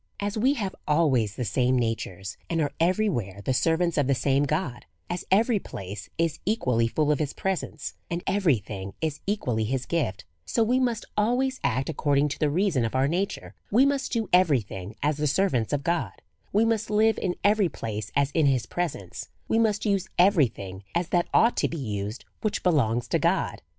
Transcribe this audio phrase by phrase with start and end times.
[0.19, 4.15] As we have always the same natures, and are every where the servants of the
[4.15, 9.19] same God, as every place is equally full of his presence, and every thing is
[9.27, 13.53] equally his gift, so we must always act according to the reason of our nature;
[13.71, 16.13] Ave must do every thing as the servants of God;
[16.51, 20.83] we must live in every place as in his presence; we must use every thing
[20.95, 23.61] as that ought to be used which belongs to God.